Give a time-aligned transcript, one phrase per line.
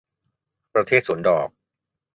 [0.73, 1.47] ประเทศสวนดอก